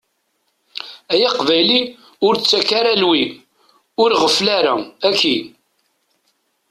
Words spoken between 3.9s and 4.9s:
ur ɣeffel ara,